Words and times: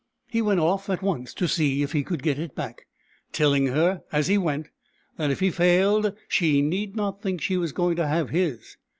He 0.27 0.41
went 0.41 0.59
off 0.59 0.89
at 0.89 1.03
once 1.03 1.31
to 1.35 1.47
see 1.47 1.83
if 1.83 1.91
he 1.91 2.03
could 2.03 2.23
get 2.23 2.39
it 2.39 2.55
back, 2.55 2.87
telling 3.31 3.67
her 3.67 4.01
as 4.11 4.25
he 4.25 4.35
went 4.35 4.69
that 5.17 5.29
if 5.29 5.41
he 5.41 5.51
failed, 5.51 6.15
she 6.27 6.59
need 6.63 6.95
not 6.95 7.21
think 7.21 7.39
she 7.39 7.55
was 7.55 7.71
going 7.71 7.97
to 7.97 8.07
have 8.07 8.31
his. 8.31 8.77